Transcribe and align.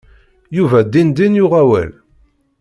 Yuba 0.57 0.77
dindin 0.91 1.37
yuɣ 1.39 1.53
awal. 1.61 1.91